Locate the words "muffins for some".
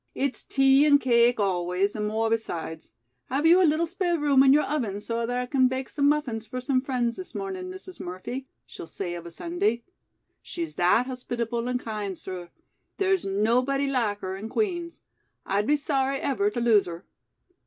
6.09-6.81